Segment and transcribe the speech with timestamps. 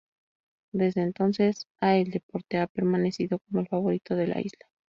[0.73, 4.65] Desde entonces ha el deporte ha permanecido como el favorito de la isla.